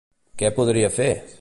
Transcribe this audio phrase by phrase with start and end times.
[0.41, 1.11] Què podria fer?